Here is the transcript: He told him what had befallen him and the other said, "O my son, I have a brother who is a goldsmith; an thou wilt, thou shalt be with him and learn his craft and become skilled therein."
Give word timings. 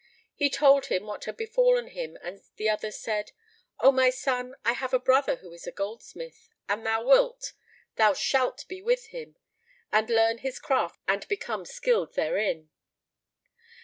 He 0.33 0.49
told 0.49 0.87
him 0.87 1.05
what 1.05 1.25
had 1.25 1.37
befallen 1.37 1.89
him 1.89 2.17
and 2.23 2.41
the 2.55 2.67
other 2.67 2.89
said, 2.89 3.33
"O 3.81 3.91
my 3.91 4.09
son, 4.09 4.55
I 4.65 4.73
have 4.73 4.95
a 4.95 4.99
brother 4.99 5.35
who 5.35 5.53
is 5.53 5.67
a 5.67 5.71
goldsmith; 5.71 6.49
an 6.67 6.83
thou 6.83 7.03
wilt, 7.05 7.53
thou 7.97 8.13
shalt 8.15 8.65
be 8.67 8.81
with 8.81 9.09
him 9.09 9.35
and 9.91 10.09
learn 10.09 10.39
his 10.39 10.57
craft 10.57 11.03
and 11.07 11.27
become 11.27 11.65
skilled 11.65 12.15
therein." 12.15 12.71